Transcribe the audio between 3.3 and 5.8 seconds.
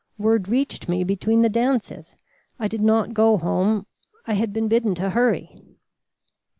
home. I had been bidden to hurry."